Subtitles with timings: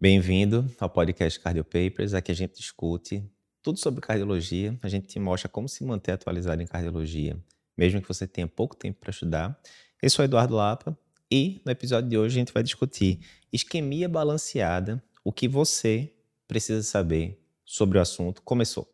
[0.00, 2.14] Bem-vindo ao podcast Cardio Papers.
[2.14, 3.28] Aqui a gente discute
[3.60, 4.78] tudo sobre cardiologia.
[4.80, 7.36] A gente te mostra como se manter atualizado em cardiologia,
[7.76, 9.60] mesmo que você tenha pouco tempo para estudar.
[10.00, 10.96] Eu sou Eduardo Lapa
[11.28, 13.18] e no episódio de hoje a gente vai discutir
[13.52, 16.12] isquemia balanceada, o que você
[16.46, 18.40] precisa saber sobre o assunto.
[18.42, 18.88] Começou.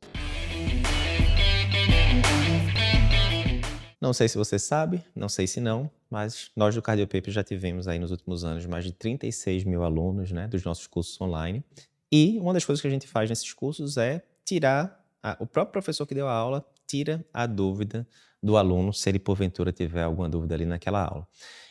[4.04, 7.88] Não sei se você sabe, não sei se não, mas nós do Cardiopaper já tivemos
[7.88, 11.64] aí nos últimos anos mais de 36 mil alunos né, dos nossos cursos online.
[12.12, 15.72] E uma das coisas que a gente faz nesses cursos é tirar, a, o próprio
[15.72, 18.06] professor que deu a aula tira a dúvida
[18.42, 21.26] do aluno, se ele porventura tiver alguma dúvida ali naquela aula.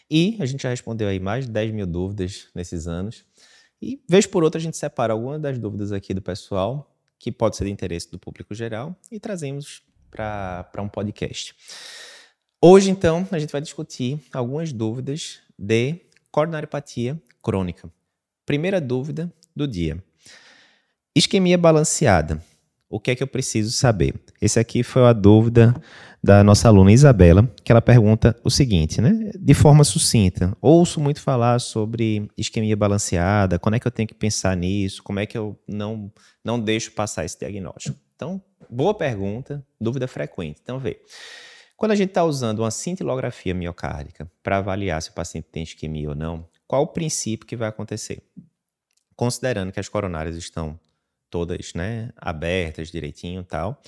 [0.10, 3.24] E a gente já respondeu aí mais de 10 mil dúvidas nesses anos.
[3.80, 7.58] E, vez por outra, a gente separa algumas das dúvidas aqui do pessoal, que pode
[7.58, 11.56] ser de interesse do público geral, e trazemos para um podcast.
[12.66, 16.00] Hoje, então, a gente vai discutir algumas dúvidas de
[16.32, 17.92] coronariopatia crônica.
[18.46, 20.02] Primeira dúvida do dia.
[21.14, 22.42] Isquemia balanceada.
[22.90, 24.16] O que é que eu preciso saber?
[24.42, 25.76] Esse aqui foi a dúvida
[26.24, 29.32] da nossa aluna Isabela, que ela pergunta o seguinte, né?
[29.38, 30.56] De forma sucinta.
[30.62, 35.20] Ouço muito falar sobre isquemia balanceada, quando é que eu tenho que pensar nisso, como
[35.20, 36.10] é que eu não,
[36.42, 38.00] não deixo passar esse diagnóstico.
[38.16, 40.62] Então, boa pergunta, dúvida frequente.
[40.64, 41.02] Então, vê.
[41.84, 46.08] Quando a gente está usando uma cintilografia miocárdica para avaliar se o paciente tem isquemia
[46.08, 48.24] ou não, qual o princípio que vai acontecer?
[49.18, 50.80] Considerando que as coronárias estão
[51.30, 53.82] todas né, abertas direitinho e tal,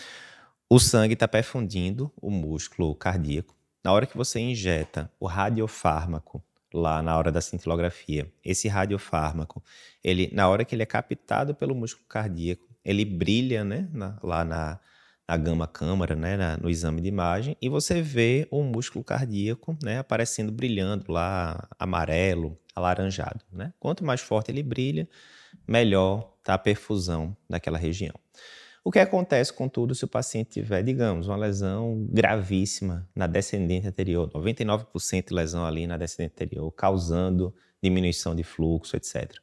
[0.69, 3.55] o sangue está perfundindo o músculo cardíaco.
[3.81, 9.63] Na hora que você injeta o radiofármaco lá na hora da cintilografia, esse radiofármaco,
[10.03, 14.43] ele, na hora que ele é captado pelo músculo cardíaco, ele brilha né, na, lá
[14.43, 14.81] na,
[15.27, 19.77] na gama câmara, né, na, no exame de imagem, e você vê o músculo cardíaco
[19.83, 23.43] né, aparecendo brilhando lá, amarelo, alaranjado.
[23.51, 23.73] Né?
[23.79, 25.07] Quanto mais forte ele brilha,
[25.67, 28.13] melhor está a perfusão daquela região.
[28.83, 34.29] O que acontece, contudo, se o paciente tiver, digamos, uma lesão gravíssima na descendente anterior,
[34.29, 37.51] 99% de lesão ali na descendente anterior, causando
[37.81, 39.33] diminuição de fluxo, etc.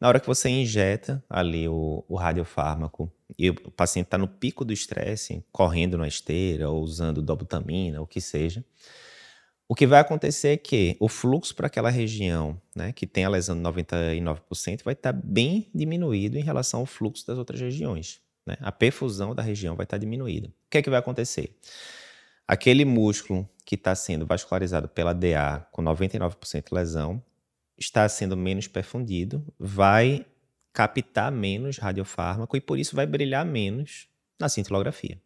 [0.00, 4.64] Na hora que você injeta ali o, o radiofármaco e o paciente está no pico
[4.64, 8.64] do estresse, correndo na esteira ou usando dobutamina, o que seja,
[9.70, 13.28] o que vai acontecer é que o fluxo para aquela região, né, que tem a
[13.28, 18.20] lesão de 99%, vai estar tá bem diminuído em relação ao fluxo das outras regiões.
[18.44, 18.56] Né?
[18.60, 20.48] A perfusão da região vai estar tá diminuída.
[20.48, 21.56] O que é que vai acontecer?
[22.48, 27.22] Aquele músculo que está sendo vascularizado pela DA com 99% de lesão,
[27.78, 30.26] está sendo menos perfundido, vai
[30.72, 34.08] captar menos radiofármaco e por isso vai brilhar menos
[34.38, 35.20] na cintilografia.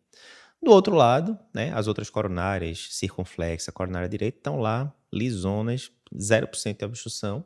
[0.62, 6.84] Do outro lado, né, as outras coronárias, circunflexa, coronária direita, estão lá lisonas, 0% de
[6.84, 7.44] obstrução.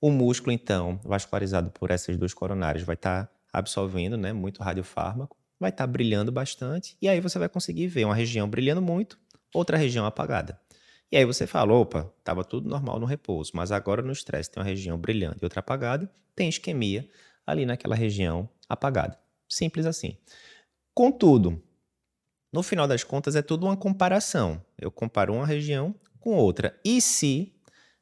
[0.00, 5.36] O músculo, então, vascularizado por essas duas coronárias, vai estar tá absorvendo né, muito radiofármaco,
[5.58, 9.18] vai estar tá brilhando bastante, e aí você vai conseguir ver uma região brilhando muito,
[9.54, 10.60] outra região apagada.
[11.10, 14.60] E aí você fala, opa, estava tudo normal no repouso, mas agora no estresse tem
[14.60, 17.08] uma região brilhante e outra apagada, tem isquemia
[17.48, 19.18] ali naquela região apagada.
[19.48, 20.18] Simples assim.
[20.94, 21.62] Contudo,
[22.52, 24.62] no final das contas é tudo uma comparação.
[24.78, 26.78] Eu comparo uma região com outra.
[26.84, 27.54] E se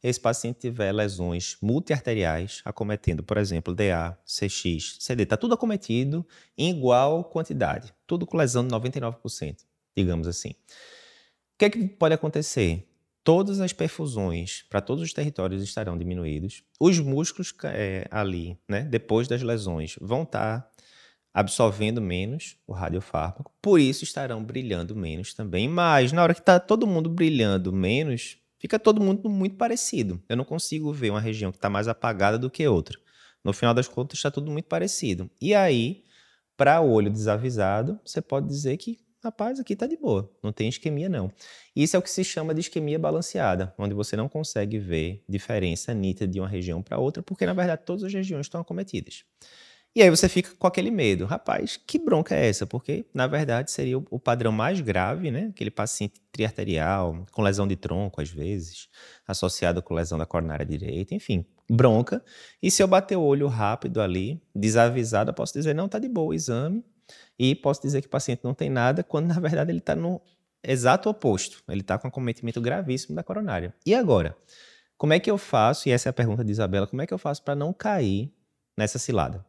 [0.02, 6.26] esse paciente tiver lesões multiarteriais acometendo, por exemplo, DA, CX, CD, está tudo acometido
[6.58, 9.58] em igual quantidade, tudo com lesão de 99%,
[9.96, 10.50] digamos assim.
[10.50, 12.88] O que, é que pode acontecer?
[13.26, 16.62] Todas as perfusões para todos os territórios estarão diminuídos.
[16.78, 20.70] Os músculos é, ali, né, depois das lesões, vão estar tá
[21.34, 25.68] absorvendo menos o radiofármaco, por isso estarão brilhando menos também.
[25.68, 30.22] Mas na hora que está todo mundo brilhando menos, fica todo mundo muito parecido.
[30.28, 32.96] Eu não consigo ver uma região que está mais apagada do que outra.
[33.42, 35.28] No final das contas, está tudo muito parecido.
[35.40, 36.04] E aí,
[36.56, 40.68] para o olho desavisado, você pode dizer que rapaz, aqui está de boa, não tem
[40.68, 41.30] isquemia não.
[41.74, 45.92] Isso é o que se chama de isquemia balanceada, onde você não consegue ver diferença
[45.92, 49.24] nítida de uma região para outra, porque na verdade todas as regiões estão acometidas.
[49.94, 52.66] E aí você fica com aquele medo, rapaz, que bronca é essa?
[52.66, 55.46] Porque na verdade seria o padrão mais grave, né?
[55.46, 58.88] Aquele paciente triarterial, com lesão de tronco às vezes,
[59.26, 62.22] associado com lesão da coronária direita, enfim, bronca.
[62.62, 66.10] E se eu bater o olho rápido ali, desavisado, eu posso dizer, não, tá de
[66.10, 66.84] boa o exame,
[67.38, 70.20] e posso dizer que o paciente não tem nada, quando na verdade ele está no
[70.62, 71.62] exato oposto.
[71.68, 73.74] Ele está com acometimento gravíssimo da coronária.
[73.84, 74.36] E agora?
[74.96, 75.88] Como é que eu faço?
[75.88, 78.32] E essa é a pergunta de Isabela: como é que eu faço para não cair
[78.76, 79.44] nessa cilada?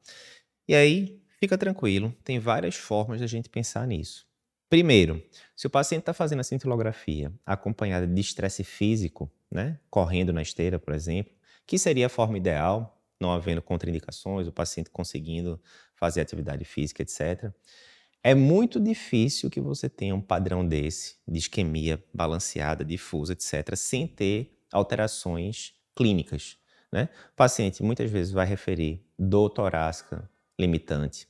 [0.68, 4.28] E aí, fica tranquilo, tem várias formas da gente pensar nisso.
[4.70, 5.24] Primeiro,
[5.56, 10.78] se o paciente está fazendo a cintilografia acompanhada de estresse físico, né, correndo na esteira,
[10.78, 11.34] por exemplo,
[11.66, 15.62] que seria a forma ideal, não havendo contraindicações, o paciente conseguindo
[15.96, 17.52] fazer atividade física, etc.
[18.24, 24.08] É muito difícil que você tenha um padrão desse, de isquemia balanceada, difusa, etc., sem
[24.08, 26.58] ter alterações clínicas.
[26.92, 27.10] Né?
[27.32, 30.30] O paciente muitas vezes vai referir dor torácica
[30.60, 31.28] limitante.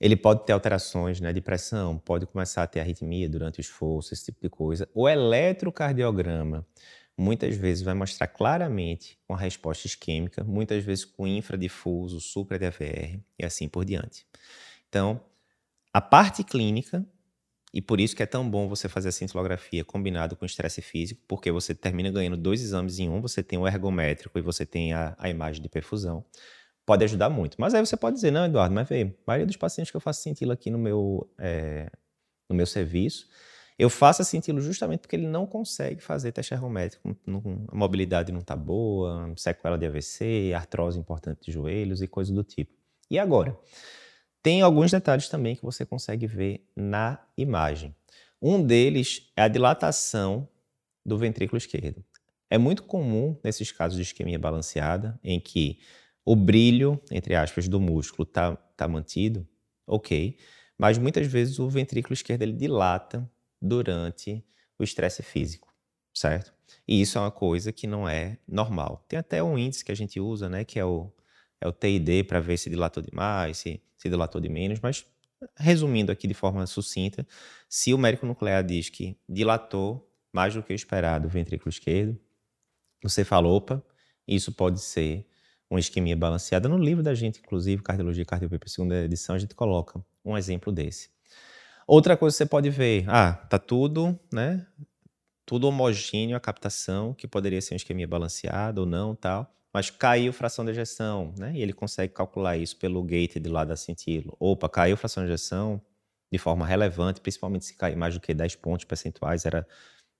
[0.00, 4.12] Ele pode ter alterações né, de pressão, pode começar a ter arritmia durante o esforço,
[4.12, 4.88] esse tipo de coisa.
[4.92, 6.66] O eletrocardiograma
[7.16, 13.68] muitas vezes vai mostrar claramente uma resposta isquêmica, muitas vezes com infradifuso, supra-DVR e assim
[13.68, 14.26] por diante.
[14.88, 15.20] Então,
[15.92, 17.06] a parte clínica,
[17.72, 21.20] e por isso que é tão bom você fazer a cintilografia combinado com estresse físico,
[21.26, 24.92] porque você termina ganhando dois exames em um, você tem o ergométrico e você tem
[24.92, 26.24] a, a imagem de perfusão.
[26.84, 27.56] Pode ajudar muito.
[27.58, 30.00] Mas aí você pode dizer, não, Eduardo, mas vê, a maioria dos pacientes que eu
[30.00, 31.90] faço cintila aqui no meu, é,
[32.48, 33.28] no meu serviço,
[33.78, 37.16] eu faço a cintilo justamente porque ele não consegue fazer teste ergométrico.
[37.68, 42.44] A mobilidade não está boa, sequela de AVC, artrose importante de joelhos e coisas do
[42.44, 42.72] tipo.
[43.10, 43.58] E agora?
[44.42, 47.94] Tem alguns detalhes também que você consegue ver na imagem.
[48.40, 50.48] Um deles é a dilatação
[51.04, 52.04] do ventrículo esquerdo.
[52.50, 55.80] É muito comum nesses casos de isquemia balanceada, em que
[56.24, 59.46] o brilho, entre aspas, do músculo está tá mantido,
[59.86, 60.36] ok,
[60.78, 63.28] mas muitas vezes o ventrículo esquerdo ele dilata
[63.64, 64.44] durante
[64.78, 65.72] o estresse físico,
[66.12, 66.52] certo?
[66.86, 69.04] E isso é uma coisa que não é normal.
[69.08, 71.10] Tem até um índice que a gente usa, né, que é o,
[71.60, 75.06] é o TID, para ver se dilatou demais, se se dilatou de menos, mas
[75.56, 77.26] resumindo aqui de forma sucinta,
[77.68, 82.18] se o médico nuclear diz que dilatou mais do que o esperado o ventrículo esquerdo,
[83.02, 83.82] você fala, opa,
[84.28, 85.26] isso pode ser
[85.70, 86.68] uma isquemia balanceada.
[86.68, 90.70] No livro da gente, inclusive, Cardiologia e Cardiopepe, segunda edição, a gente coloca um exemplo
[90.70, 91.13] desse.
[91.86, 94.66] Outra coisa que você pode ver, ah, tá tudo, né?
[95.46, 100.32] Tudo homogêneo a captação, que poderia ser uma isquemia balanceada ou não, tal mas caiu
[100.32, 101.52] fração de ejeção, né?
[101.52, 104.36] E ele consegue calcular isso pelo gate de lá da cintilo.
[104.38, 105.82] Opa, caiu fração de ejeção
[106.30, 109.66] de forma relevante, principalmente se cair mais do que 10 pontos percentuais, era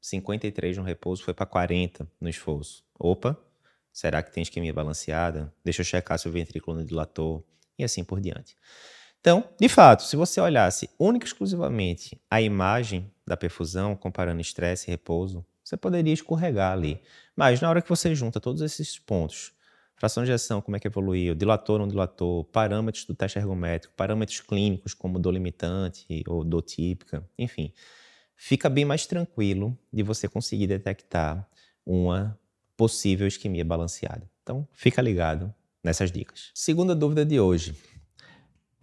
[0.00, 2.84] 53 no repouso, foi para 40 no esforço.
[2.98, 3.38] Opa,
[3.92, 5.54] será que tem isquemia balanceada?
[5.64, 7.46] Deixa eu checar se o ventrículo não dilatou
[7.78, 8.56] e assim por diante.
[9.24, 14.86] Então, de fato, se você olhasse única e exclusivamente a imagem da perfusão, comparando estresse
[14.86, 17.00] e repouso, você poderia escorregar ali.
[17.34, 19.54] Mas na hora que você junta todos esses pontos,
[19.96, 24.42] fração de ejeção, como é que evoluiu, dilatou, não dilatou, parâmetros do teste ergométrico, parâmetros
[24.42, 27.72] clínicos como dor limitante ou dor típica, enfim,
[28.36, 31.48] fica bem mais tranquilo de você conseguir detectar
[31.86, 32.38] uma
[32.76, 34.30] possível isquemia balanceada.
[34.42, 35.50] Então, fica ligado
[35.82, 36.50] nessas dicas.
[36.52, 37.74] Segunda dúvida de hoje.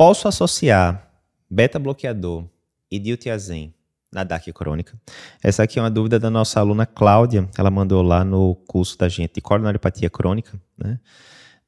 [0.02, 1.12] Posso associar
[1.48, 2.50] beta-bloqueador
[2.90, 3.72] e diltiazem
[4.12, 5.00] na DAC crônica.
[5.44, 9.08] Essa aqui é uma dúvida da nossa aluna Cláudia, ela mandou lá no curso da
[9.08, 11.00] gente de coronariopatia crônica, né?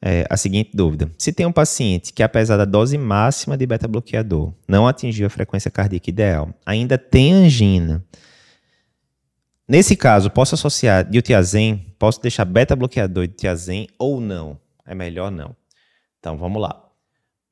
[0.02, 4.52] É, a seguinte dúvida: se tem um paciente que, apesar da dose máxima de beta-bloqueador,
[4.68, 8.04] não atingiu a frequência cardíaca ideal, ainda tem angina.
[9.68, 11.96] Nesse caso, posso associar diltiazem?
[12.00, 14.60] Posso deixar beta-bloqueador de tiazem ou não?
[14.88, 15.56] É melhor não.
[16.18, 16.84] Então, vamos lá.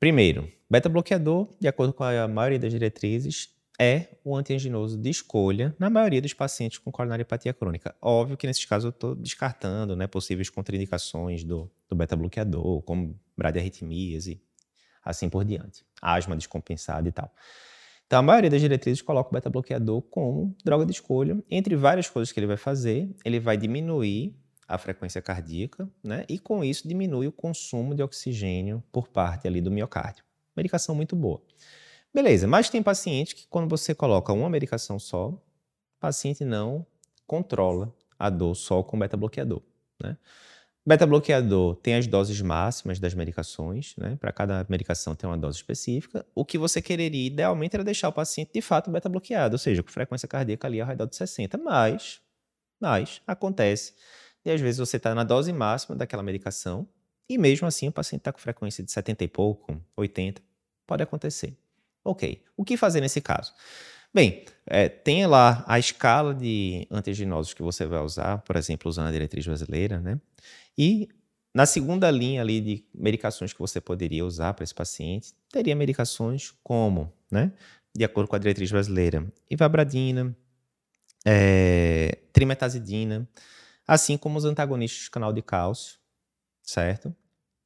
[0.00, 5.90] Primeiro, beta-bloqueador, de acordo com a maioria das diretrizes, é o antianginoso de escolha na
[5.90, 7.94] maioria dos pacientes com coronariopatia crônica.
[8.00, 14.26] Óbvio que nesses casos eu estou descartando né, possíveis contraindicações do, do beta-bloqueador, como bradiarritmias
[14.26, 14.40] e
[15.04, 15.84] assim por diante.
[16.00, 17.30] Asma descompensada e tal.
[18.06, 21.36] Então, a maioria das diretrizes coloca o beta-bloqueador como droga de escolha.
[21.50, 24.34] Entre várias coisas que ele vai fazer, ele vai diminuir
[24.66, 26.24] a frequência cardíaca, né?
[26.30, 30.24] E com isso diminui o consumo de oxigênio por parte ali do miocárdio.
[30.56, 31.42] Medicação muito boa.
[32.14, 35.40] Beleza, mas tem paciente que quando você coloca uma medicação só, o
[35.98, 36.86] paciente não
[37.26, 39.62] controla a dor só com beta-bloqueador,
[40.02, 40.16] né?
[40.84, 44.16] Beta-bloqueador tem as doses máximas das medicações, né?
[44.16, 46.26] Para cada medicação tem uma dose específica.
[46.34, 49.90] O que você quereria, idealmente, era deixar o paciente de fato beta-bloqueado, ou seja, com
[49.90, 51.56] frequência cardíaca ali ao redor de 60.
[51.56, 52.20] Mas,
[52.80, 53.94] mas acontece.
[54.44, 56.88] E às vezes você está na dose máxima daquela medicação
[57.28, 60.42] e mesmo assim o paciente está com frequência de 70 e pouco, 80.
[60.86, 61.56] Pode acontecer.
[62.04, 63.52] Ok, o que fazer nesse caso?
[64.12, 69.06] Bem, é, tem lá a escala de antigenosos que você vai usar, por exemplo, usando
[69.08, 70.20] a diretriz brasileira, né?
[70.76, 71.08] E
[71.54, 76.52] na segunda linha ali de medicações que você poderia usar para esse paciente, teria medicações
[76.62, 77.52] como, né?
[77.94, 80.36] De acordo com a diretriz brasileira, ivabradina,
[81.24, 83.28] é, trimetazidina,
[83.86, 86.01] assim como os antagonistas do canal de cálcio,
[86.62, 87.14] certo?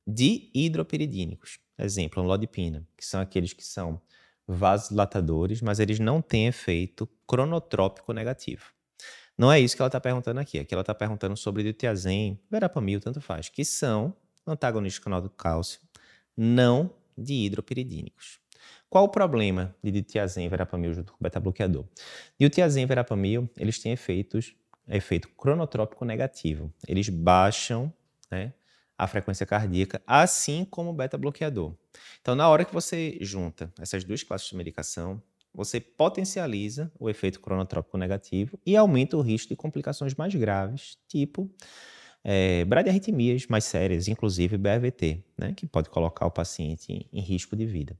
[0.07, 4.00] De hidropiridínicos, exemplo, lodipina, que são aqueles que são
[4.47, 8.73] vasodilatadores, mas eles não têm efeito cronotrópico negativo.
[9.37, 10.59] Não é isso que ela está perguntando aqui.
[10.59, 14.15] Aqui ela está perguntando sobre diltiazem, verapamil, tanto faz, que são
[14.47, 15.81] antagonista do canal do cálcio,
[16.37, 18.38] não de hidropiridínicos.
[18.88, 21.85] Qual o problema de diltiazem e verapamil junto com o beta-bloqueador?
[22.38, 24.55] Diltiazem e verapamil, eles têm efeitos,
[24.88, 26.73] efeito cronotrópico negativo.
[26.87, 27.93] Eles baixam
[28.31, 28.53] né,
[28.99, 31.75] a frequência cardíaca, assim como o beta-bloqueador.
[32.21, 35.23] Então, na hora que você junta essas duas classes de medicação,
[35.53, 41.50] você potencializa o efeito cronotrópico negativo e aumenta o risco de complicações mais graves, tipo
[42.29, 47.55] é, bradiarritmias mais sérias, inclusive BAVT, né, que pode colocar o paciente em, em risco
[47.55, 47.97] de vida.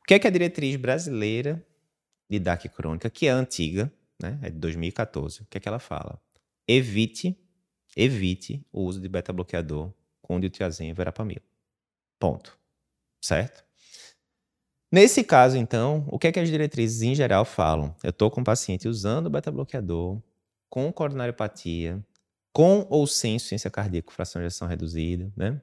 [0.00, 1.62] O que é que a diretriz brasileira
[2.28, 5.78] de DAC crônica, que é antiga, né, é de 2014, o que é que ela
[5.78, 6.18] fala?
[6.66, 7.38] Evite,
[7.94, 9.92] evite o uso de beta-bloqueador
[10.30, 11.40] com diltiazem e verapamil.
[12.16, 12.56] Ponto.
[13.20, 13.64] Certo?
[14.92, 17.96] Nesse caso, então, o que é que as diretrizes em geral falam?
[18.00, 20.22] Eu estou com o paciente usando beta-bloqueador,
[20.68, 22.00] com coronariopatia,
[22.52, 25.60] com ou sem insuficiência cardíaca fração de ejeção reduzida, né?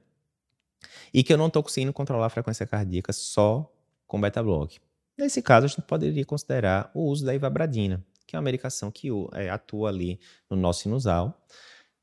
[1.14, 3.72] E que eu não estou conseguindo controlar a frequência cardíaca só
[4.06, 4.78] com beta-block.
[5.16, 9.08] Nesse caso, a gente poderia considerar o uso da ivabradina, que é uma medicação que
[9.32, 10.20] é, atua ali
[10.50, 11.42] no nosso sinusal.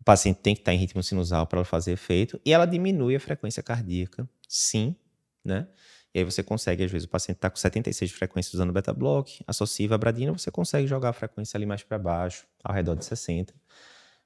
[0.06, 3.16] O paciente tem que estar em ritmo sinusal para ela fazer efeito, e ela diminui
[3.16, 4.96] a frequência cardíaca, sim,
[5.44, 5.68] né?
[6.14, 9.44] E aí você consegue, às vezes, o paciente está com 76 de frequência usando beta-block,
[9.48, 13.52] associa ivabradina, você consegue jogar a frequência ali mais para baixo, ao redor de 60.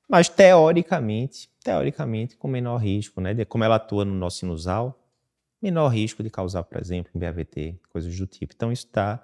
[0.10, 3.34] Mas teoricamente, teoricamente, com menor risco, né?
[3.46, 5.02] Como ela atua no nosso sinusal,
[5.62, 8.54] menor risco de causar, por exemplo, um BAVT, coisas do tipo.
[8.54, 9.24] Então, isso está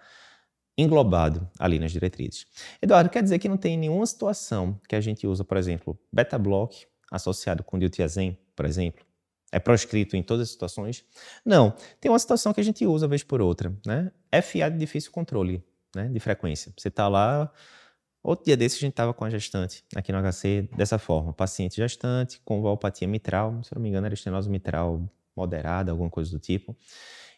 [0.77, 2.45] englobado ali nas diretrizes.
[2.81, 6.85] Eduardo, quer dizer que não tem nenhuma situação que a gente usa, por exemplo, beta-block
[7.11, 9.05] associado com diltiazem, por exemplo,
[9.51, 11.05] é proscrito em todas as situações?
[11.45, 11.73] Não.
[12.01, 14.11] Tem uma situação que a gente usa vez por outra, né?
[14.41, 15.63] FA de difícil controle,
[15.95, 16.09] né?
[16.09, 16.73] De frequência.
[16.77, 17.49] Você está lá.
[18.21, 21.75] Outro dia desse a gente estava com a gestante aqui no HC dessa forma: paciente
[21.77, 26.39] gestante com valpatia mitral, se não me engano, era estenose mitral moderada, alguma coisa do
[26.39, 26.75] tipo.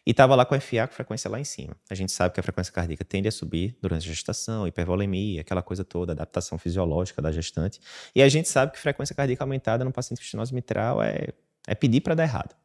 [0.08, 1.76] E estava lá com a FA com frequência lá em cima.
[1.90, 5.60] A gente sabe que a frequência cardíaca tende a subir durante a gestação, hipervolemia, aquela
[5.60, 7.78] coisa toda, adaptação fisiológica da gestante.
[8.14, 11.28] E a gente sabe que frequência cardíaca aumentada no paciente com estenose mitral é
[11.68, 12.56] é pedir para dar errado.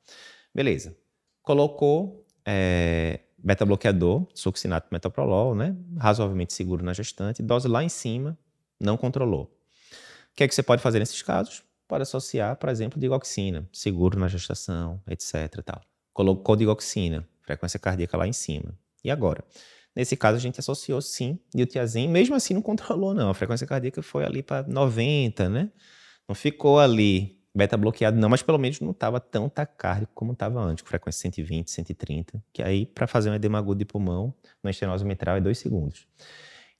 [0.55, 0.95] Beleza.
[1.41, 5.75] Colocou é, beta-bloqueador, succinato metoprolol, né?
[5.97, 8.37] razoavelmente seguro na gestante, dose lá em cima,
[8.79, 9.43] não controlou.
[10.31, 11.61] O que é que você pode fazer nesses casos?
[11.85, 15.61] Pode associar, por exemplo, digoxina, seguro na gestação, etc.
[15.63, 15.81] Tal.
[16.13, 18.73] Colocou digoxina, frequência cardíaca lá em cima.
[19.03, 19.43] E agora?
[19.95, 23.29] Nesse caso, a gente associou sim diltiazem, mesmo assim não controlou, não.
[23.29, 25.69] A frequência cardíaca foi ali para 90, né?
[26.27, 30.59] Não ficou ali beta bloqueado não, mas pelo menos não estava tão tacárdico como estava
[30.59, 34.33] antes, com frequência 120, 130, que aí para fazer um edema agudo de pulmão,
[34.63, 36.07] na estenose mitral é 2 segundos.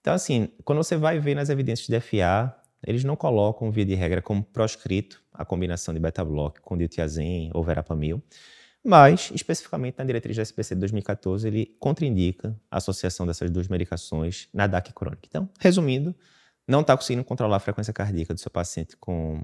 [0.02, 2.56] Então assim, quando você vai ver nas evidências de FA,
[2.86, 7.64] eles não colocam, via de regra, como proscrito a combinação de beta-block com diltiazem ou
[7.64, 8.22] verapamil,
[8.84, 14.50] mas, especificamente na diretriz da SPC de 2014, ele contraindica a associação dessas duas medicações
[14.54, 15.22] na DAC crônica.
[15.28, 16.14] Então, resumindo,
[16.68, 19.44] não está conseguindo controlar a frequência cardíaca do seu paciente com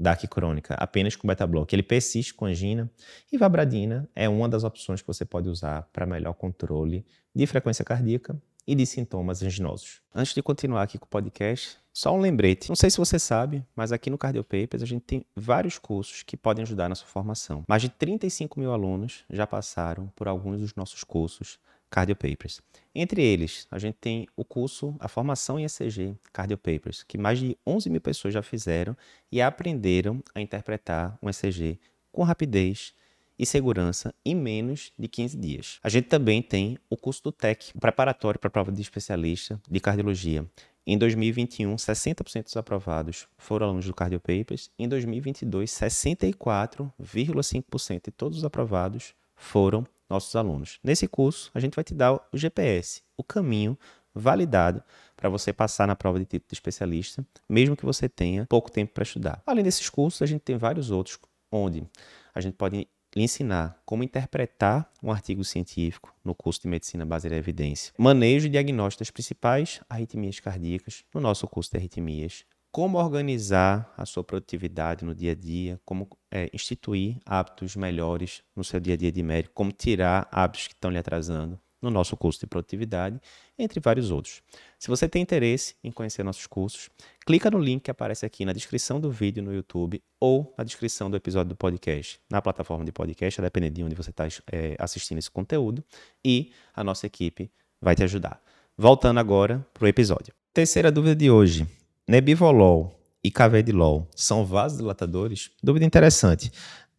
[0.00, 2.90] DAC crônica apenas com beta-block, ele persiste com angina
[3.30, 7.84] e vabradina é uma das opções que você pode usar para melhor controle de frequência
[7.84, 10.00] cardíaca e de sintomas anginosos.
[10.14, 12.68] Antes de continuar aqui com o podcast, só um lembrete.
[12.68, 16.36] Não sei se você sabe, mas aqui no Cardiopapers a gente tem vários cursos que
[16.36, 17.64] podem ajudar na sua formação.
[17.68, 21.58] Mais de 35 mil alunos já passaram por alguns dos nossos cursos
[21.90, 22.62] Cardio Papers.
[22.94, 27.40] Entre eles, a gente tem o curso, a formação em ECG Cardio Papers, que mais
[27.40, 28.96] de 11 mil pessoas já fizeram
[29.30, 31.80] e aprenderam a interpretar um ECG
[32.12, 32.94] com rapidez
[33.36, 35.80] e segurança em menos de 15 dias.
[35.82, 39.80] A gente também tem o curso do TEC, preparatório para a prova de especialista de
[39.80, 40.46] cardiologia.
[40.86, 44.70] Em 2021, 60% dos aprovados foram alunos do Cardio Papers.
[44.78, 50.78] Em 2022, 64,5% de todos os aprovados foram nossos alunos.
[50.82, 53.78] Nesse curso, a gente vai te dar o GPS, o caminho
[54.14, 54.82] validado
[55.16, 58.92] para você passar na prova de título de especialista, mesmo que você tenha pouco tempo
[58.92, 59.42] para estudar.
[59.46, 61.18] Além desses cursos, a gente tem vários outros
[61.52, 61.86] onde
[62.34, 67.36] a gente pode lhe ensinar como interpretar um artigo científico no curso de Medicina Baseada
[67.36, 72.98] em Evidência, manejo e diagnóstico das principais arritmias cardíacas no nosso curso de arritmias, como
[72.98, 78.78] organizar a sua produtividade no dia a dia, como é, instituir hábitos melhores no seu
[78.78, 82.40] dia a dia de médico, como tirar hábitos que estão lhe atrasando no nosso curso
[82.40, 83.20] de produtividade,
[83.58, 84.42] entre vários outros.
[84.78, 86.90] Se você tem interesse em conhecer nossos cursos,
[87.26, 91.10] clica no link que aparece aqui na descrição do vídeo no YouTube ou na descrição
[91.10, 94.76] do episódio do podcast, na plataforma de podcast, a depender de onde você está é,
[94.78, 95.84] assistindo esse conteúdo,
[96.24, 98.42] e a nossa equipe vai te ajudar.
[98.76, 100.34] Voltando agora para o episódio.
[100.52, 101.66] Terceira dúvida de hoje.
[102.08, 105.50] Nebivolol e cavedilol são vasodilatadores?
[105.62, 106.50] Dúvida interessante.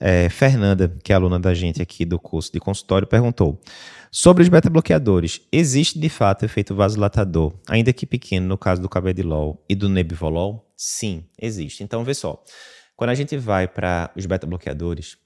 [0.03, 3.62] É, Fernanda, que é aluna da gente aqui do curso de consultório, perguntou:
[4.12, 9.63] sobre os beta-bloqueadores, existe de fato efeito vasodilatador, ainda que pequeno, no caso do Cabedilol
[9.70, 10.74] e do Nebivolol?
[10.75, 11.84] Sim, existe.
[11.84, 12.43] Então, vê só.
[12.96, 15.17] Quando a gente vai para os beta-bloqueadores,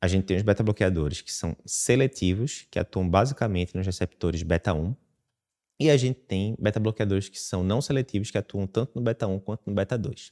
[0.00, 4.96] a gente tem os beta-bloqueadores que são seletivos, que atuam basicamente nos receptores beta-1,
[5.82, 9.62] e a gente tem beta-bloqueadores que são não seletivos, que atuam tanto no beta-1 quanto
[9.66, 10.30] no beta-2.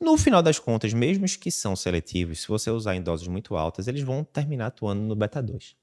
[0.00, 3.56] No final das contas, mesmo os que são seletivos, se você usar em doses muito
[3.56, 5.74] altas, eles vão terminar atuando no beta-2.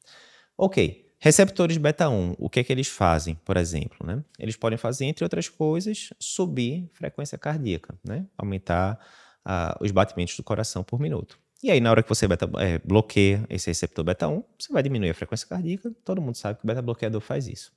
[0.58, 3.98] Ok, receptores beta-1, o que é que eles fazem, por exemplo?
[4.03, 4.24] Né?
[4.39, 8.25] Eles podem fazer, entre outras coisas, subir frequência cardíaca, né?
[8.36, 9.00] aumentar
[9.46, 11.39] uh, os batimentos do coração por minuto.
[11.63, 15.12] E aí, na hora que você beta, é, bloqueia esse receptor beta-1, você vai diminuir
[15.12, 15.93] a frequência cardíaca.
[16.03, 17.72] Todo mundo sabe que o beta-bloqueador faz isso.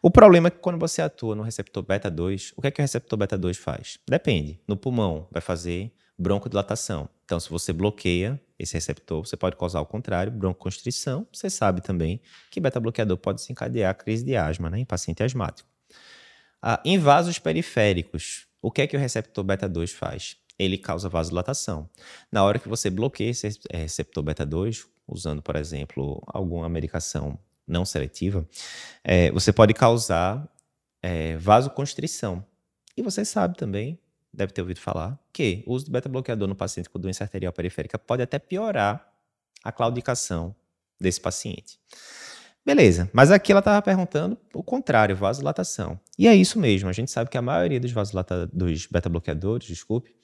[0.00, 2.84] O problema é que quando você atua no receptor beta-2, o que é que o
[2.84, 3.98] receptor beta-2 faz?
[4.08, 4.60] Depende.
[4.68, 7.08] No pulmão, vai fazer broncodilatação.
[7.24, 11.26] Então, se você bloqueia esse receptor, você pode causar o contrário, broncoconstrição.
[11.32, 12.20] Você sabe também
[12.52, 15.68] que beta-bloqueador pode desencadear crise de asma né, em paciente asmático.
[16.62, 20.36] Ah, em vasos periféricos, o que é que o receptor beta-2 faz?
[20.58, 21.88] Ele causa vasodilatação.
[22.30, 27.84] Na hora que você bloqueia esse é, receptor beta-2, usando, por exemplo, alguma medicação não
[27.84, 28.46] seletiva,
[29.02, 30.48] é, você pode causar
[31.02, 32.44] é, vasoconstrição.
[32.96, 33.98] E você sabe também,
[34.32, 37.98] deve ter ouvido falar, que o uso do beta-bloqueador no paciente com doença arterial periférica
[37.98, 39.12] pode até piorar
[39.62, 40.54] a claudicação
[41.00, 41.78] desse paciente.
[42.64, 46.00] Beleza, mas aqui ela estava perguntando o contrário, vasodilatação.
[46.18, 47.92] E é isso mesmo, a gente sabe que a maioria dos
[48.52, 50.14] dos beta-bloqueadores, desculpe,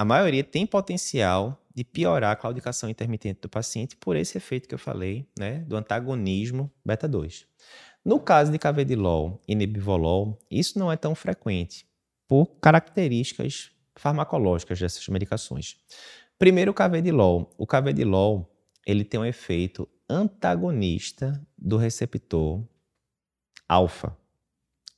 [0.00, 4.74] a maioria tem potencial de piorar a claudicação intermitente do paciente por esse efeito que
[4.74, 7.44] eu falei, né, do antagonismo beta-2.
[8.02, 11.84] No caso de cavedilol e nebivolol, isso não é tão frequente
[12.26, 15.76] por características farmacológicas dessas medicações.
[16.38, 17.54] Primeiro, o cavedilol.
[17.58, 18.50] O cavedilol
[18.86, 22.64] ele tem um efeito antagonista do receptor
[23.68, 24.16] alfa.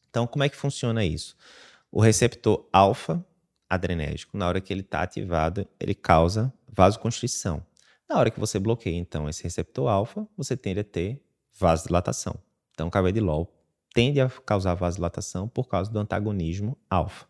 [0.09, 1.37] Então, como é que funciona isso?
[1.91, 3.27] O receptor alfa
[3.75, 7.65] adrenérgico, na hora que ele está ativado, ele causa vasoconstrição.
[8.09, 11.25] Na hora que você bloqueia, então, esse receptor alfa, você tende a ter
[11.59, 12.35] vasodilatação.
[12.73, 13.51] Então, o carvedilol
[13.95, 17.27] tende a causar vasodilatação por causa do antagonismo alfa.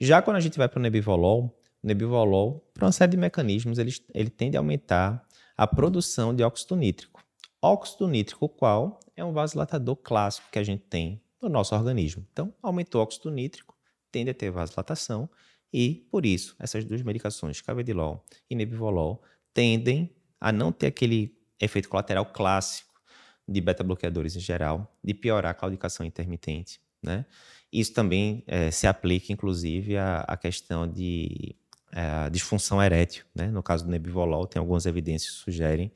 [0.00, 1.46] Já quando a gente vai para o nebivolol,
[1.82, 6.44] o nebivolol, por uma série de mecanismos, ele, ele tende a aumentar a produção de
[6.44, 7.20] óxido nítrico.
[7.60, 12.24] Óxido nítrico, qual é um vasodilatador clássico que a gente tem no nosso organismo.
[12.32, 13.74] Então, aumentou o óxido nítrico,
[14.12, 15.28] tende a ter vasodilatação
[15.76, 19.20] e, por isso, essas duas medicações, cavedilol e nebivolol,
[19.52, 22.94] tendem a não ter aquele efeito colateral clássico
[23.48, 26.80] de beta-bloqueadores em geral, de piorar a claudicação intermitente.
[27.02, 27.26] Né?
[27.72, 31.56] Isso também é, se aplica, inclusive, à, à questão de
[31.90, 33.24] é, disfunção erétil.
[33.34, 33.48] Né?
[33.48, 35.90] No caso do nebivolol, tem algumas evidências que sugerem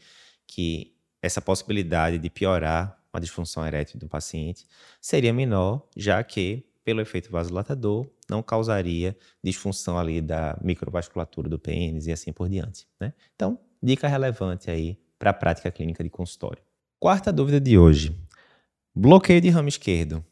[0.45, 4.67] que essa possibilidade de piorar a disfunção erétil do paciente
[5.01, 12.07] seria menor, já que, pelo efeito vasodilatador, não causaria disfunção ali da microvasculatura do pênis
[12.07, 12.87] e assim por diante.
[12.99, 13.13] Né?
[13.37, 16.63] Então, dica relevante aí para a prática clínica de consultório.
[16.99, 18.19] Quarta dúvida de hoje.
[18.95, 20.25] Bloqueio de ramo esquerdo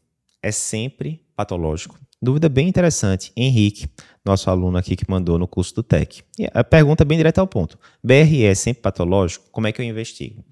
[0.42, 2.00] é sempre patológico?
[2.22, 3.30] Dúvida bem interessante.
[3.36, 3.86] Henrique,
[4.24, 6.22] nosso aluno aqui que mandou no curso do TEC.
[6.54, 7.78] A pergunta é bem direta ao ponto.
[8.02, 9.44] BRE é sempre patológico?
[9.50, 10.42] Como é que eu investigo?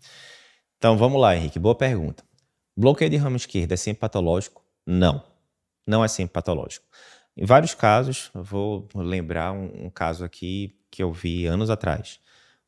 [0.77, 1.59] Então vamos lá, Henrique.
[1.59, 2.23] Boa pergunta.
[2.77, 4.63] Bloqueio de ramo esquerdo é sempre patológico?
[4.87, 5.33] Não.
[5.87, 6.87] Não é sempre patológico.
[7.37, 12.21] Em vários casos, eu vou lembrar um, um caso aqui que eu vi anos atrás.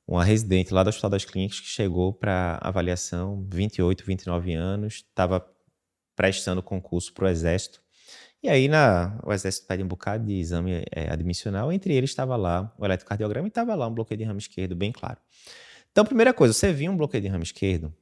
[0.07, 5.45] Uma residente lá do Hospital das Clínicas que chegou para avaliação, 28, 29 anos, estava
[6.15, 7.81] prestando concurso para o Exército
[8.43, 12.37] e aí na, o exército pede um bocado de exame é, admissional, entre eles estava
[12.37, 15.19] lá o eletrocardiograma e estava lá um bloqueio de ramo esquerdo, bem claro.
[15.91, 17.93] Então, primeira coisa, você viu um bloqueio de ramo esquerdo,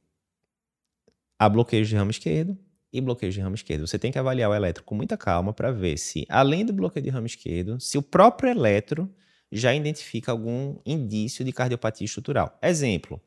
[1.39, 2.57] há bloqueios de ramo esquerdo
[2.95, 3.87] e bloqueios de ramo esquerdo.
[3.87, 7.03] Você tem que avaliar o eletro com muita calma para ver se, além do bloqueio
[7.03, 9.09] de ramo esquerdo, se o próprio eletro
[9.51, 12.57] já identifica algum indício de cardiopatia estrutural.
[12.61, 13.21] Exemplo,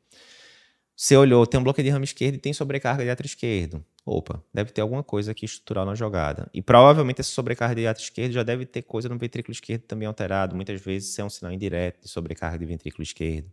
[0.95, 4.43] você olhou, tem um bloqueio de ramo esquerdo e tem sobrecarga de átrio esquerdo opa,
[4.53, 6.49] deve ter alguma coisa aqui estrutural na jogada.
[6.53, 10.07] E provavelmente essa sobrecarga de ato esquerdo já deve ter coisa no ventrículo esquerdo também
[10.07, 10.55] alterado.
[10.55, 13.49] Muitas vezes isso é um sinal indireto de sobrecarga de ventrículo esquerdo.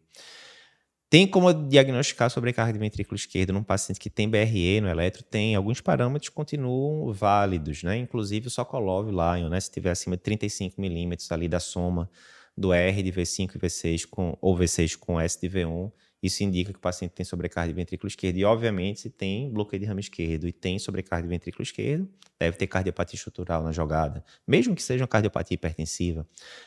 [1.08, 5.22] Tem como diagnosticar sobrecarga de ventrículo esquerdo num paciente que tem BRE no eletro?
[5.22, 5.54] Tem.
[5.54, 7.96] Alguns parâmetros continuam válidos, né?
[7.96, 9.60] Inclusive o Sokolov Lion, né?
[9.60, 12.10] Se tiver acima de 35 milímetros ali da soma
[12.56, 16.72] do R de V5 e V6 com, ou V6 com S de V1, isso indica
[16.72, 18.38] que o paciente tem sobrecarga de ventrículo esquerdo.
[18.38, 22.56] E, obviamente, se tem bloqueio de ramo esquerdo e tem sobrecarga de ventrículo esquerdo, deve
[22.56, 24.24] ter cardiopatia estrutural na jogada.
[24.44, 26.26] Mesmo que seja uma cardiopatia hipertensiva,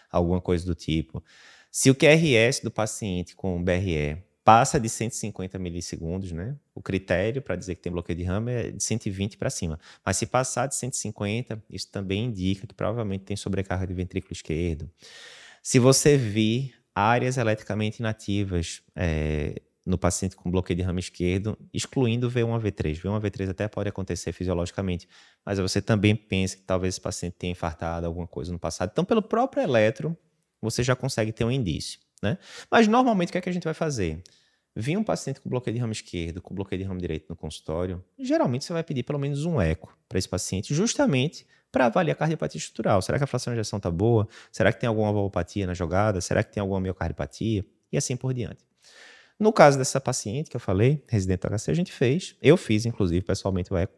[0.10, 1.21] alguma coisa do tipo.
[1.71, 6.55] Se o QRS do paciente com BRE passa de 150 milissegundos, né?
[6.73, 9.79] O critério para dizer que tem bloqueio de ramo é de 120 para cima.
[10.03, 14.89] Mas se passar de 150, isso também indica que provavelmente tem sobrecarga de ventrículo esquerdo.
[15.62, 22.27] Se você vir áreas eletricamente inativas é, no paciente com bloqueio de ramo esquerdo, excluindo
[22.27, 23.01] V1 V3.
[23.03, 25.07] V1 V3 até pode acontecer fisiologicamente,
[25.45, 28.89] mas você também pensa que talvez esse paciente tenha infartado alguma coisa no passado.
[28.91, 30.17] Então, pelo próprio eletro,
[30.59, 31.99] você já consegue ter um indício.
[32.21, 32.38] Né?
[32.69, 34.21] Mas normalmente o que, é que a gente vai fazer?
[34.75, 38.03] Vir um paciente com bloqueio de ramo esquerdo, com bloqueio de ramo direito no consultório,
[38.17, 42.17] geralmente você vai pedir pelo menos um eco para esse paciente, justamente para avaliar a
[42.17, 43.01] cardiopatia estrutural.
[43.01, 44.27] Será que a fração de ejeção está boa?
[44.51, 46.21] Será que tem alguma valvopatia na jogada?
[46.21, 47.65] Será que tem alguma miocardiopatia?
[47.91, 48.63] E assim por diante.
[49.39, 52.86] No caso dessa paciente que eu falei, residente do HC, a gente fez, eu fiz
[52.86, 53.93] inclusive pessoalmente o eco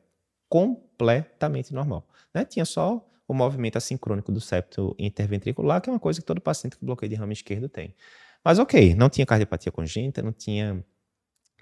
[0.47, 2.07] completamente normal.
[2.33, 2.45] Né?
[2.45, 6.77] Tinha só o movimento assincrônico do septo interventricular, que é uma coisa que todo paciente
[6.77, 7.95] com bloqueio de ramo esquerdo tem.
[8.43, 10.83] Mas ok, não tinha cardiopatia congênita, não tinha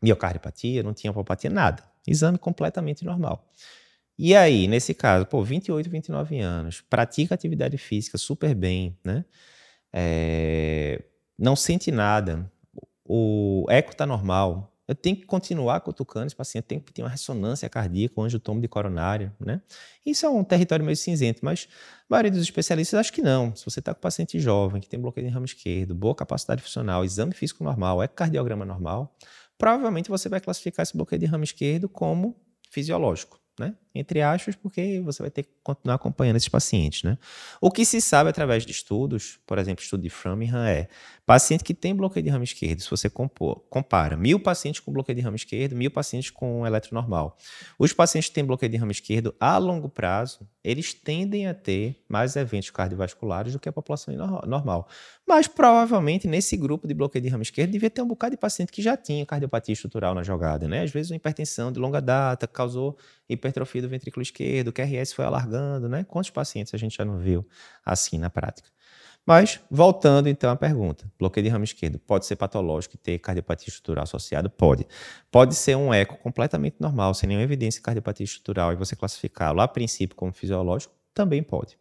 [0.02, 1.84] miocardiopatia, não tinha valvopatia, nada.
[2.08, 3.52] Exame completamente normal.
[4.18, 9.24] E aí, nesse caso, pô, 28, 29 anos, pratica atividade física super bem, né?
[9.94, 11.04] É,
[11.38, 12.52] não sente nada,
[13.06, 17.10] o eco tá normal, eu tenho que continuar cutucando esse paciente, tem que ter uma
[17.10, 19.62] ressonância cardíaca, um angiotomo de coronária, né?
[20.04, 23.56] Isso é um território meio cinzento, mas a maioria dos especialistas acha que não.
[23.56, 27.06] Se você está com paciente jovem, que tem bloqueio de ramo esquerdo, boa capacidade funcional,
[27.06, 29.16] exame físico normal, ecocardiograma normal,
[29.60, 32.36] provavelmente você vai classificar esse bloqueio de ramo esquerdo como
[32.72, 33.76] fisiológico né?
[33.94, 37.18] Entre aspas, porque você vai ter que continuar acompanhando esses pacientes, né?
[37.60, 40.88] O que se sabe através de estudos, por exemplo, estudo de Framingham é
[41.26, 45.16] paciente que tem bloqueio de ramo esquerdo, se você compor, compara mil pacientes com bloqueio
[45.16, 47.38] de ramo esquerdo, mil pacientes com eletronormal.
[47.78, 52.04] Os pacientes que têm bloqueio de ramo esquerdo, a longo prazo, eles tendem a ter
[52.08, 54.14] mais eventos cardiovasculares do que a população
[54.48, 54.88] normal.
[55.28, 58.72] Mas provavelmente nesse grupo de bloqueio de ramo esquerdo devia ter um bocado de paciente
[58.72, 60.82] que já tinha cardiopatia estrutural na jogada, né?
[60.82, 62.98] Às vezes uma hipertensão de longa data causou
[63.30, 66.04] hipertrofia do ventrículo esquerdo, o QRS foi alargando, né?
[66.04, 67.48] Quantos pacientes a gente já não viu
[67.86, 68.70] assim na prática?
[69.26, 73.70] Mas, voltando então à pergunta, bloqueio de ramo esquerdo pode ser patológico e ter cardiopatia
[73.70, 74.50] estrutural associada?
[74.50, 74.88] Pode.
[75.32, 79.62] Pode ser um eco completamente normal, sem nenhuma evidência de cardiopatia estrutural, e você classificá-lo
[79.62, 80.94] a princípio como fisiológico?
[81.14, 81.78] Também pode.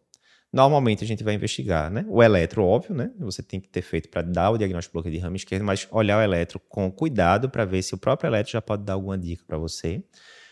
[0.51, 2.05] Normalmente a gente vai investigar, né?
[2.07, 3.11] O eletro, óbvio, né?
[3.19, 5.87] Você tem que ter feito para dar o diagnóstico de bloqueio de ramo esquerdo, mas
[5.91, 9.17] olhar o eletro com cuidado para ver se o próprio eletro já pode dar alguma
[9.17, 10.03] dica para você.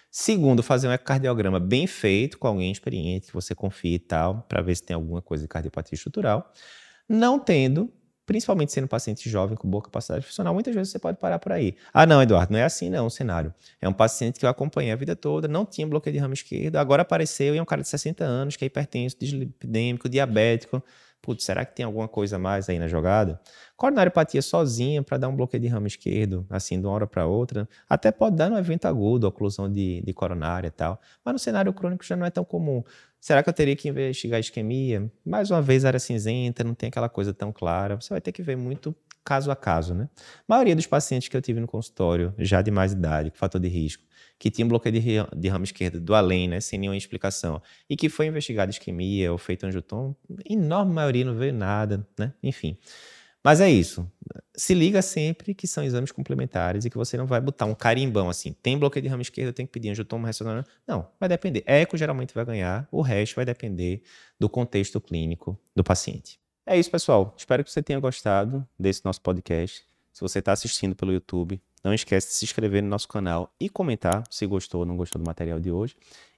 [0.09, 4.61] Segundo, fazer um ecocardiograma bem feito com alguém experiente que você confie e tal, para
[4.61, 6.51] ver se tem alguma coisa de cardiopatia estrutural.
[7.07, 7.93] Não tendo,
[8.25, 11.75] principalmente sendo paciente jovem com boa capacidade funcional, muitas vezes você pode parar por aí.
[11.93, 13.53] Ah, não, Eduardo, não é assim não o cenário.
[13.81, 16.77] É um paciente que eu acompanhei a vida toda, não tinha bloqueio de ramo esquerdo,
[16.77, 20.83] agora apareceu e é um cara de 60 anos que é hipertenso, dislipidêmico, diabético.
[21.27, 23.37] Putz, será que tem alguma coisa mais aí na jogada?
[23.75, 27.67] Coronariopatia sozinha para dar um bloqueio de ramo esquerdo, assim, de uma hora para outra,
[27.89, 31.73] até pode dar no evento agudo, oclusão de, de coronária e tal, mas no cenário
[31.73, 32.81] crônico já não é tão comum.
[33.19, 35.11] Será que eu teria que investigar isquemia?
[35.25, 37.99] Mais uma vez, área cinzenta, não tem aquela coisa tão clara.
[37.99, 40.07] Você vai ter que ver muito caso a caso, né?
[40.15, 43.59] A maioria dos pacientes que eu tive no consultório, já de mais idade, com fator
[43.59, 44.01] de risco,
[44.39, 45.01] que tinha um bloqueio de,
[45.35, 49.37] de ramo esquerdo do além, né, sem nenhuma explicação, e que foi investigado isquemia ou
[49.37, 50.15] feito angiotom,
[50.49, 52.33] enorme maioria não veio nada, né?
[52.43, 52.77] Enfim.
[53.43, 54.05] Mas é isso.
[54.55, 58.29] Se liga sempre que são exames complementares e que você não vai botar um carimbão
[58.29, 58.51] assim.
[58.51, 60.69] Tem bloqueio de ramo esquerdo, tem que pedir angiotomo ressonância.
[60.85, 61.63] Não, vai depender.
[61.65, 64.03] Eco geralmente vai ganhar, o resto vai depender
[64.37, 66.39] do contexto clínico do paciente.
[66.65, 67.33] É isso, pessoal.
[67.37, 69.85] Espero que você tenha gostado desse nosso podcast.
[70.11, 73.69] Se você está assistindo pelo YouTube, não esquece de se inscrever no nosso canal e
[73.69, 75.95] comentar se gostou ou não gostou do material de hoje.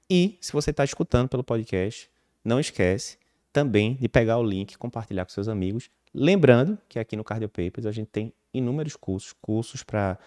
[0.09, 2.09] E se você está escutando pelo podcast,
[2.43, 3.17] não esquece
[3.51, 7.49] também de pegar o link e compartilhar com seus amigos Lembrando que aqui no Cardio
[7.49, 10.17] Papers a gente tem inúmeros cursos, cursos para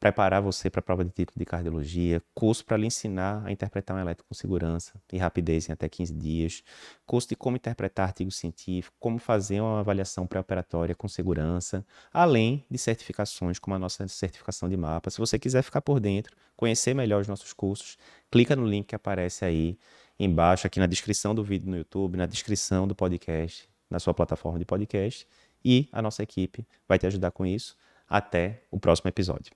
[0.00, 3.96] preparar você para a prova de título de cardiologia, curso para lhe ensinar a interpretar
[3.96, 6.62] um eletro com segurança e rapidez em até 15 dias,
[7.06, 12.78] curso de como interpretar artigos científicos, como fazer uma avaliação pré-operatória com segurança, além de
[12.78, 15.10] certificações como a nossa certificação de mapa.
[15.10, 17.96] Se você quiser ficar por dentro, conhecer melhor os nossos cursos,
[18.30, 19.78] clica no link que aparece aí
[20.18, 24.58] embaixo, aqui na descrição do vídeo no YouTube, na descrição do podcast na sua plataforma
[24.58, 25.26] de podcast
[25.64, 27.76] e a nossa equipe vai te ajudar com isso.
[28.06, 29.54] Até o próximo episódio.